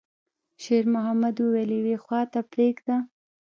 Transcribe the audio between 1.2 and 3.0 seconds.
وويل: «يوې خواته پرېږده.»